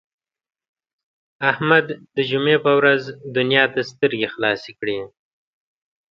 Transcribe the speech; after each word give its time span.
احمد 1.51 1.85
د 2.15 2.17
جمعې 2.29 2.57
په 2.65 2.71
ورځ 2.79 3.01
دنیا 3.37 3.63
ته 3.73 3.81
سترګې 3.91 4.27
خلاصې 4.33 4.71
کړې. 4.79 4.97